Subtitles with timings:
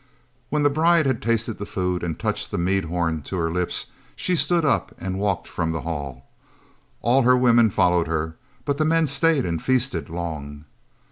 [0.49, 3.91] When the bride had tasted the food and touched the mead horn to her lips
[4.15, 6.25] she stood up and walked from the hall.
[7.03, 8.35] All her women followed her,
[8.65, 10.65] but the men stayed and feasted long.